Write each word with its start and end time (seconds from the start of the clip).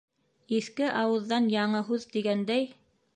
Иҫке 0.59 0.87
ауыҙҙан 1.01 1.49
яңы 1.55 1.83
һүҙ 1.91 2.07
тигәндәй... 2.17 2.65